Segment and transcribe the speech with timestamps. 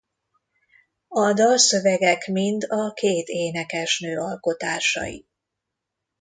[1.07, 5.25] A dalszövegek mind a két énekesnő alkotásai.